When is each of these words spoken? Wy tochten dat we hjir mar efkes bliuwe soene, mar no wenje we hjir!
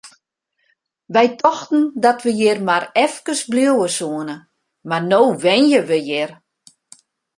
Wy 1.15 1.25
tochten 1.41 1.83
dat 2.03 2.19
we 2.25 2.31
hjir 2.39 2.59
mar 2.67 2.83
efkes 3.05 3.41
bliuwe 3.51 3.87
soene, 3.97 4.35
mar 4.89 5.03
no 5.11 5.21
wenje 5.43 5.81
we 5.89 5.97
hjir! 6.07 6.31